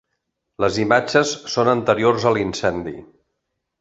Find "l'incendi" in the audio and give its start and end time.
2.39-2.95